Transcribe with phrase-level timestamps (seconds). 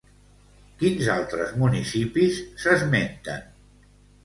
[0.79, 3.49] Quins altres municipis s'esmenten?